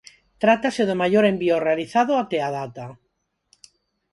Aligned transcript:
Trátase 0.43 0.81
do 0.89 0.95
"maior 1.01 1.23
envío 1.31 1.57
realizado 1.67 2.11
até 2.23 2.37
a 2.43 2.49
data". 2.59 2.85